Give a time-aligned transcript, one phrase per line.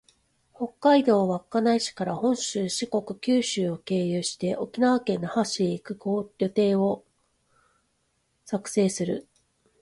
[0.55, 5.95] 北海道稚内市から本州、四国、九州を経由して、沖縄県那覇市へ行く
[6.39, 7.05] 旅程を
[8.45, 9.27] 作成する